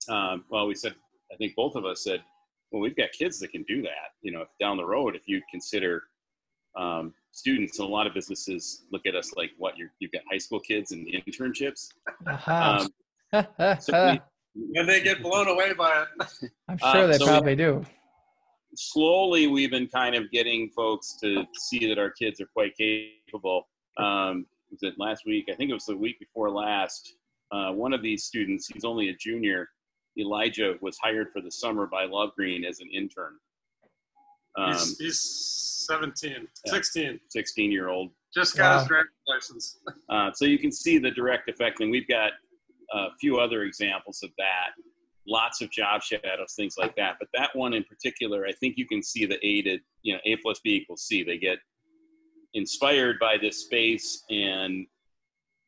[0.09, 0.94] Um, well, we said
[1.33, 2.23] I think both of us said,
[2.71, 4.15] well, we've got kids that can do that.
[4.23, 6.03] You know, if down the road, if you consider
[6.77, 10.23] um, students and a lot of businesses look at us like what you're, you've got
[10.31, 11.89] high school kids and internships
[12.27, 12.87] uh-huh.
[13.33, 13.47] um,
[13.81, 14.21] so
[14.55, 17.57] we, and they get blown away by it i'm sure um, they so probably we,
[17.57, 17.85] do
[18.75, 23.69] slowly we've been kind of getting folks to see that our kids are quite capable
[23.99, 27.15] um, was it last week i think it was the week before last
[27.53, 29.69] uh, one of these students he's only a junior
[30.18, 33.37] elijah was hired for the summer by love green as an intern
[34.57, 35.20] um, he's, he's
[35.87, 37.20] 17, yeah, 16.
[37.29, 38.11] 16 year old.
[38.35, 38.79] Just got wow.
[38.79, 39.79] his driver's license.
[40.09, 42.33] uh, so you can see the direct effect, and we've got
[42.92, 44.70] a few other examples of that.
[45.29, 47.16] Lots of job shadows, things like that.
[47.18, 50.20] But that one in particular, I think you can see the A to, you know,
[50.24, 51.24] A plus B equals C.
[51.24, 51.59] They get
[52.55, 54.87] inspired by this space and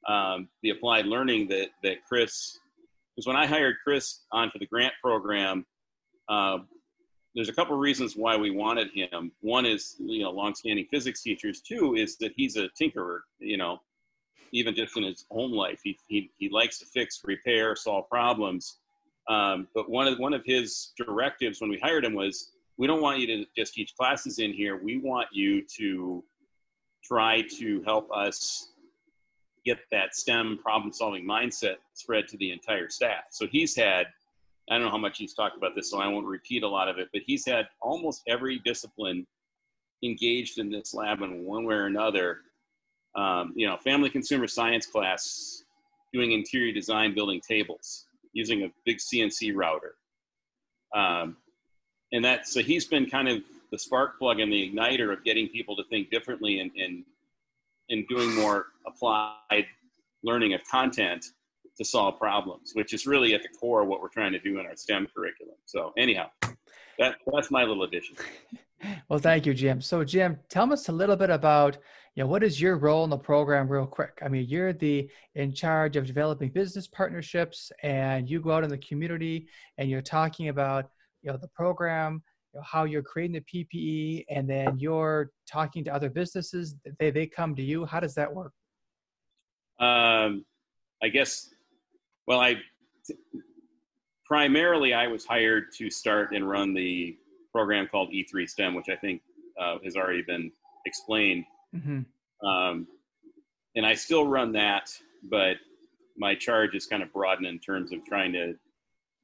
[0.07, 2.59] um, the applied learning that, that Chris,
[3.19, 5.67] because when I hired Chris on for the grant program,
[6.29, 6.59] uh,
[7.35, 9.33] there's a couple of reasons why we wanted him.
[9.41, 11.61] One is, you know, longstanding physics teachers.
[11.61, 13.81] Two is that he's a tinkerer, you know,
[14.53, 15.81] even just in his home life.
[15.83, 18.77] He, he, he likes to fix, repair, solve problems.
[19.29, 23.03] Um, but one of, one of his directives when we hired him was, we don't
[23.03, 24.81] want you to just teach classes in here.
[24.81, 26.23] We want you to
[27.03, 28.75] try to help us
[29.69, 33.25] get that STEM problem solving mindset spread to the entire staff.
[33.31, 34.07] So he's had,
[34.71, 36.89] I don't know how much he's talked about this, so I won't repeat a lot
[36.89, 39.27] of it, but he's had almost every discipline
[40.03, 42.39] engaged in this lab in one way or another.
[43.15, 45.65] Um, you know, family consumer science class
[46.13, 49.95] doing interior design building tables using a big CNC router.
[50.95, 51.37] Um,
[52.13, 55.49] and that, so he's been kind of the spark plug and the igniter of getting
[55.49, 57.05] people to think differently and, and,
[57.91, 59.67] and doing more applied
[60.23, 61.25] learning of content
[61.77, 64.59] to solve problems, which is really at the core of what we're trying to do
[64.59, 65.55] in our STEM curriculum.
[65.65, 66.29] So anyhow,
[66.99, 68.17] that, that's my little addition.
[69.09, 69.81] well, thank you, Jim.
[69.81, 71.79] So Jim, tell us a little bit about,
[72.15, 74.19] you know, what is your role in the program real quick?
[74.23, 78.71] I mean, you're the in charge of developing business partnerships and you go out in
[78.71, 79.49] the community
[79.79, 80.91] and you're talking about,
[81.23, 82.23] you know, the program,
[82.63, 87.55] how you're creating the PPE and then you're talking to other businesses, they, they come
[87.57, 87.85] to you.
[87.85, 88.53] How does that work?
[89.81, 90.45] Um,
[91.03, 91.51] I guess,
[92.27, 92.57] well, I
[94.27, 97.17] primarily I was hired to start and run the
[97.53, 99.23] program called E3 STEM, which I think
[99.61, 100.53] uh, has already been
[100.85, 101.45] explained.
[101.75, 102.47] Mm-hmm.
[102.47, 102.87] Um,
[103.75, 104.91] and I still run that,
[105.31, 105.57] but
[106.17, 108.55] my charge is kind of broadened in terms of trying to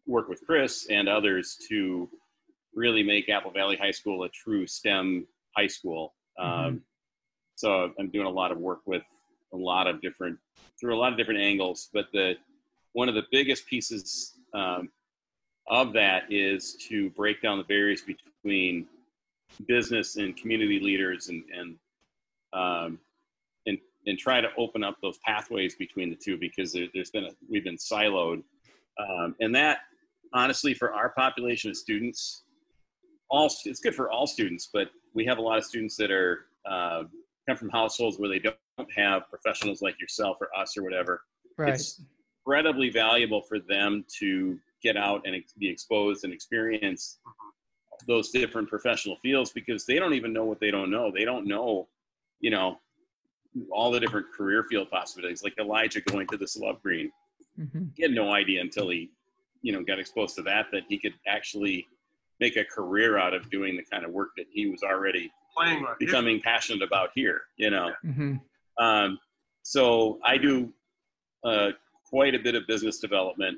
[0.07, 2.09] work with Chris and others to
[2.75, 6.15] really make Apple Valley High School a true STEM high school.
[6.39, 6.77] Um, mm-hmm.
[7.57, 9.03] So I'm doing a lot of work with
[9.53, 10.39] a lot of different
[10.79, 11.89] through a lot of different angles.
[11.93, 12.35] But the
[12.93, 14.89] one of the biggest pieces um,
[15.69, 18.87] of that is to break down the barriers between
[19.67, 21.77] business and community leaders and and
[22.53, 22.99] um,
[23.67, 27.25] and and try to open up those pathways between the two because there, has been
[27.25, 28.43] a, we've been siloed
[28.99, 29.79] um, and that
[30.33, 32.43] honestly for our population of students
[33.35, 36.47] all it's good for all students but we have a lot of students that are
[36.69, 37.03] uh,
[37.49, 38.57] come from households where they don't
[38.95, 41.23] have professionals like yourself or us or whatever
[41.59, 41.75] right.
[41.75, 42.01] it's
[42.47, 47.19] incredibly valuable for them to get out and be exposed and experience
[48.07, 51.11] those different professional fields because they don't even know what they don't know.
[51.11, 51.89] They don't know,
[52.41, 52.79] you know,
[53.71, 55.43] all the different career field possibilities.
[55.43, 57.11] Like Elijah going to the Lovegreen,
[57.59, 57.85] mm-hmm.
[57.97, 59.11] he had no idea until he,
[59.63, 61.87] you know, got exposed to that that he could actually
[62.45, 65.87] make a career out of doing the kind of work that he was already playing
[65.99, 67.43] becoming passionate about here.
[67.57, 68.35] You know, mm-hmm.
[68.85, 69.19] um,
[69.63, 70.73] so I do
[71.45, 71.71] uh,
[72.05, 73.57] quite a bit of business development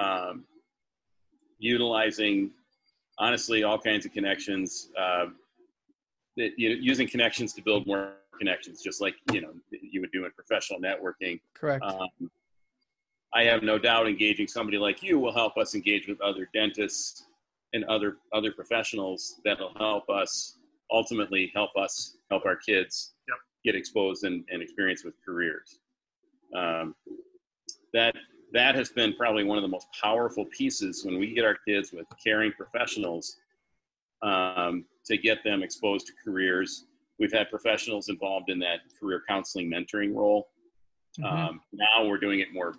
[0.00, 0.44] um,
[1.58, 2.50] utilizing
[3.18, 5.26] honestly all kinds of connections uh,
[6.36, 10.12] that, you know, using connections to build more connections just like you know you would
[10.12, 12.30] do in professional networking correct um,
[13.34, 17.24] i have no doubt engaging somebody like you will help us engage with other dentists
[17.72, 20.58] and other other professionals that'll help us
[20.90, 23.36] ultimately help us help our kids yep.
[23.64, 25.80] get exposed and, and experience with careers
[26.56, 26.94] um,
[27.92, 28.14] that
[28.52, 31.92] that has been probably one of the most powerful pieces when we get our kids
[31.92, 33.36] with caring professionals
[34.22, 36.86] um, to get them exposed to careers.
[37.18, 40.48] We've had professionals involved in that career counseling mentoring role.
[41.18, 41.26] Mm-hmm.
[41.26, 42.74] Um, now we're doing it more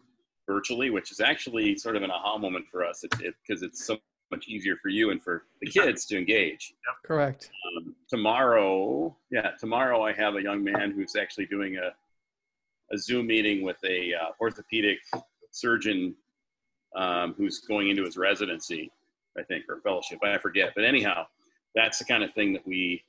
[0.48, 3.98] virtually, which is actually sort of an aha moment for us because it, it's so
[4.32, 6.74] much easier for you and for the kids to engage.
[6.88, 6.96] Yep.
[7.06, 7.52] Correct.
[7.78, 11.92] Um, tomorrow, yeah, tomorrow I have a young man who's actually doing a,
[12.94, 15.00] a Zoom meeting with a uh, orthopedic
[15.52, 16.16] surgeon
[16.96, 18.92] um, who's going into his residency,
[19.38, 20.20] I think, or fellowship.
[20.24, 20.74] I forget.
[20.76, 21.28] But anyhow,
[21.76, 23.04] that's the kind of thing that we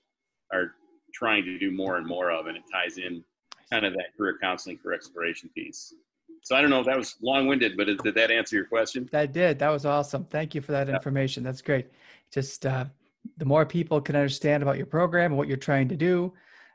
[0.53, 0.73] are
[1.15, 3.25] trying to do more and more of, and it ties in
[3.71, 5.95] kind of that career counseling, for exploration piece.
[6.43, 9.09] So I don't know if that was long-winded, but did that answer your question?
[9.13, 9.59] That did.
[9.59, 10.25] That was awesome.
[10.25, 11.43] Thank you for that information.
[11.43, 11.89] That's great.
[12.33, 12.87] Just uh,
[13.37, 16.33] the more people can understand about your program and what you're trying to do,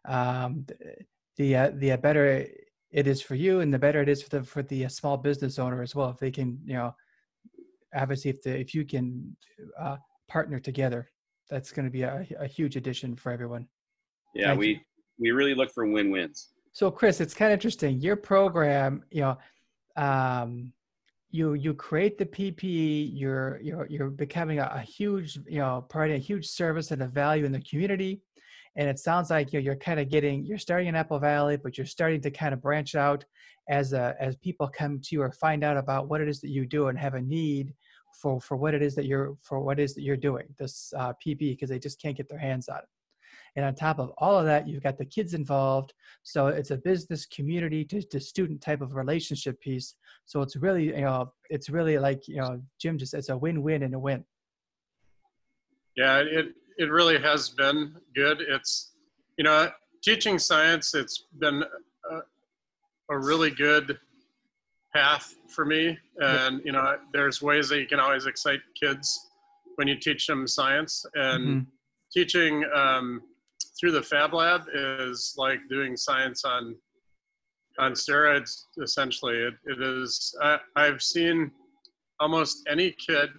[0.07, 0.65] um,
[1.37, 2.47] the uh, the better
[2.95, 5.17] it is for you and the better it is for the for the uh, small
[5.17, 6.95] business owner as well if they can you know
[7.95, 9.35] obviously if the if you can
[9.79, 11.09] uh, partner together
[11.49, 13.67] that's going to be a, a, huge addition for everyone
[14.33, 14.79] yeah Thank we you.
[15.19, 19.37] we really look for win-wins so chris it's kind of interesting your program you know
[19.95, 20.71] um
[21.31, 26.15] you you create the ppe you're you're you're becoming a, a huge you know providing
[26.15, 28.21] a huge service and a value in the community.
[28.77, 31.57] And it sounds like you know, you're kind of getting you're starting in apple valley
[31.57, 33.23] but you're starting to kind of branch out
[33.69, 36.49] as a, as people come to you or find out about what it is that
[36.49, 37.73] you do and have a need
[38.21, 40.93] for for what it is that you're for what it is that you're doing this
[40.97, 42.89] uh, pp because they just can't get their hands on it
[43.55, 45.93] And on top of all of that, you've got the kids involved.
[46.23, 49.95] So it's a business community to, to student type of relationship piece.
[50.25, 53.83] So it's really, you know, it's really like, you know, Jim just, it's a win-win
[53.83, 54.25] and a win.
[55.95, 56.47] Yeah, it,
[56.77, 58.41] it really has been good.
[58.41, 58.91] It's,
[59.37, 59.71] you know,
[60.03, 61.63] teaching science, it's been
[62.11, 62.19] a,
[63.09, 63.97] a really good
[64.93, 65.97] path for me.
[66.17, 69.29] And, you know, there's ways that you can always excite kids
[69.75, 71.05] when you teach them science.
[71.15, 71.59] And mm-hmm.
[72.13, 73.21] teaching um,
[73.79, 76.75] through the Fab Lab is like doing science on
[77.77, 78.65] on steroids.
[78.81, 80.35] Essentially, it, it is.
[80.41, 81.51] I, I've seen
[82.19, 83.29] almost any kid,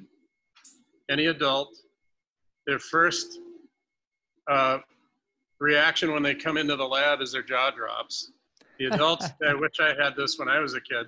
[1.11, 1.75] any adult,
[2.67, 3.39] their first
[4.51, 4.79] uh,
[5.61, 8.33] reaction when they come into the lab is their jaw drops.
[8.79, 11.07] The adults, I wish I had this when I was a kid.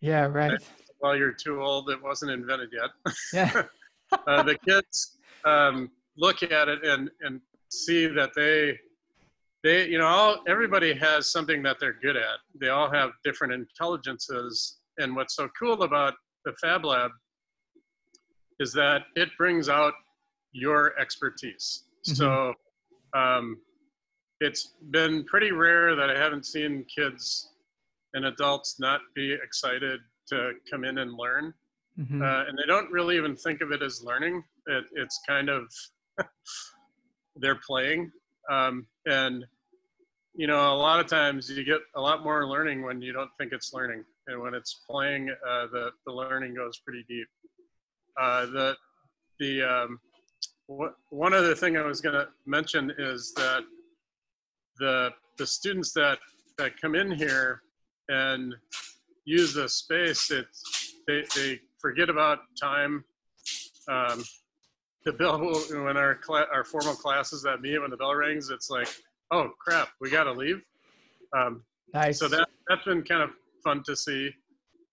[0.00, 0.58] Yeah, right.
[1.00, 1.90] well, you're too old.
[1.90, 3.14] It wasn't invented yet.
[3.32, 3.62] Yeah.
[4.26, 7.40] uh, the kids um, look at it and and
[7.70, 8.78] see that they
[9.62, 12.38] they you know all everybody has something that they're good at.
[12.60, 16.14] They all have different intelligences, and what's so cool about
[16.44, 17.10] the Fab Lab
[18.58, 19.94] is that it brings out
[20.52, 21.84] your expertise.
[22.06, 22.14] Mm-hmm.
[22.14, 22.54] So
[23.14, 23.58] um,
[24.40, 27.52] it's been pretty rare that I haven't seen kids
[28.14, 31.54] and adults not be excited to come in and learn.
[31.98, 32.22] Mm-hmm.
[32.22, 34.42] Uh, and they don't really even think of it as learning.
[34.66, 35.72] It, it's kind of
[37.40, 38.10] they're playing.
[38.50, 39.44] Um, and
[40.34, 43.30] you know, a lot of times you get a lot more learning when you don't
[43.38, 47.26] think it's learning, and when it's playing, uh, the the learning goes pretty deep.
[48.20, 48.76] Uh, the
[49.38, 50.00] the um,
[50.66, 53.62] what, one other thing I was going to mention is that
[54.78, 56.18] the the students that
[56.58, 57.62] that come in here
[58.08, 58.54] and
[59.24, 60.46] use the space, it
[61.06, 63.04] they they forget about time.
[63.88, 64.22] Um,
[65.04, 68.70] the bell when our cl- our formal classes that meet when the bell rings, it's
[68.70, 68.88] like,
[69.30, 70.60] oh crap, we got to leave.
[71.36, 71.62] Um,
[71.94, 72.18] nice.
[72.18, 73.30] So that that's been kind of
[73.64, 74.30] fun to see.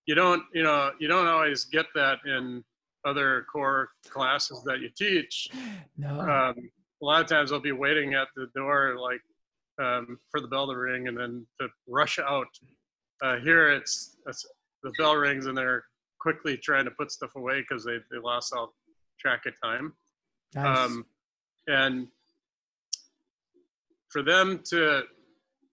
[0.06, 2.64] You don't you know you don't always get that in
[3.04, 5.48] other core classes that you teach,
[5.96, 6.20] no.
[6.20, 9.20] um, a lot of times I'll be waiting at the door like
[9.80, 12.48] um, for the bell to ring and then to rush out.
[13.22, 14.46] Uh, here it's, it's,
[14.82, 15.84] the bell rings and they're
[16.20, 18.74] quickly trying to put stuff away because they, they lost all
[19.18, 19.92] track of time.
[20.54, 20.78] Nice.
[20.78, 21.06] Um,
[21.66, 22.08] and
[24.10, 25.02] for them to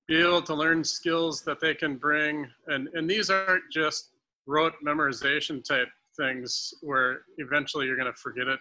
[0.07, 4.11] be able to learn skills that they can bring, and, and these aren't just
[4.45, 5.87] rote memorization type
[6.17, 8.59] things where eventually you're going to forget it.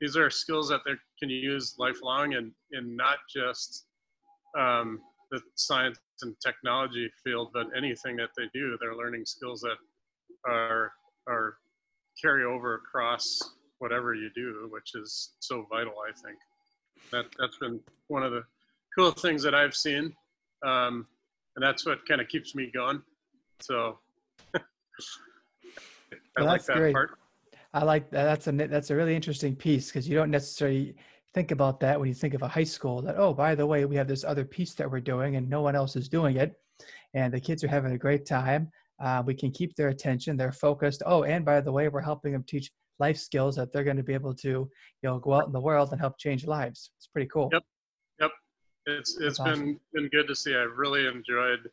[0.00, 3.84] These are skills that they can use lifelong and, and not just
[4.58, 5.00] um,
[5.30, 9.76] the science and technology field, but anything that they do, they're learning skills that
[10.48, 10.92] are,
[11.28, 11.56] are
[12.20, 13.38] carry over across
[13.80, 16.38] whatever you do, which is so vital, I think.
[17.10, 18.44] That, that's been one of the
[18.96, 20.14] cool things that I've seen.
[20.64, 21.06] Um,
[21.56, 23.02] and that's what kind of keeps me going.
[23.60, 23.98] So
[24.56, 24.60] I
[26.38, 26.92] well, like that great.
[26.92, 27.18] part.
[27.72, 28.24] I like that.
[28.24, 30.96] That's a that's a really interesting piece because you don't necessarily
[31.34, 33.02] think about that when you think of a high school.
[33.02, 35.62] That oh, by the way, we have this other piece that we're doing and no
[35.62, 36.54] one else is doing it,
[37.14, 38.70] and the kids are having a great time.
[39.00, 40.36] Uh, we can keep their attention.
[40.36, 41.02] They're focused.
[41.06, 42.70] Oh, and by the way, we're helping them teach
[43.00, 44.70] life skills that they're going to be able to you
[45.02, 46.90] know go out in the world and help change lives.
[46.96, 47.48] It's pretty cool.
[47.52, 47.62] Yep,
[48.20, 48.30] yep.
[48.86, 49.80] It's it's That's been awesome.
[49.94, 50.54] been good to see.
[50.54, 51.68] I really enjoyed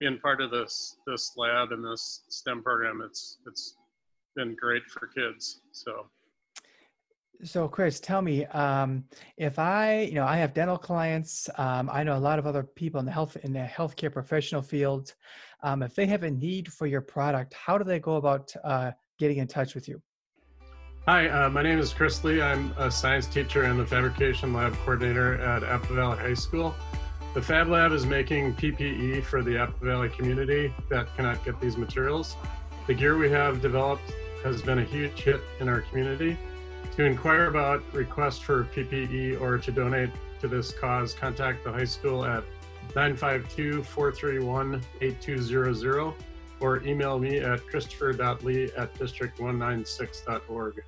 [0.00, 3.02] being part of this this lab and this STEM program.
[3.04, 3.76] It's it's
[4.36, 5.62] been great for kids.
[5.72, 6.10] So.
[7.44, 9.04] So, Chris, tell me um,
[9.36, 11.48] if I, you know, I have dental clients.
[11.56, 14.60] Um, I know a lot of other people in the health in the healthcare professional
[14.60, 15.14] field.
[15.62, 18.90] Um, if they have a need for your product, how do they go about uh,
[19.20, 20.02] getting in touch with you?
[21.08, 22.42] Hi, uh, my name is Chris Lee.
[22.42, 26.74] I'm a science teacher and the fabrication lab coordinator at Apple Valley High School.
[27.32, 31.78] The Fab Lab is making PPE for the Apple Valley community that cannot get these
[31.78, 32.36] materials.
[32.86, 34.02] The gear we have developed
[34.44, 36.36] has been a huge hit in our community.
[36.96, 40.10] To inquire about requests for PPE or to donate
[40.42, 42.44] to this cause, contact the high school at
[42.94, 46.12] 952 431 8200
[46.60, 50.82] or email me at christopher.lee at district196.org.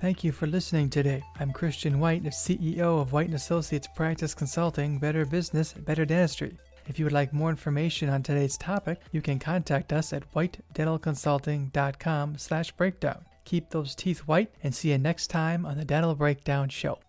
[0.00, 1.24] Thank you for listening today.
[1.40, 6.56] I'm Christian White, CEO of White and Associates Practice Consulting, Better Business, Better Dentistry.
[6.86, 12.38] If you would like more information on today's topic, you can contact us at whitedentalconsulting.com
[12.38, 13.24] slash breakdown.
[13.44, 17.00] Keep those teeth white and see you next time on the Dental Breakdown Show.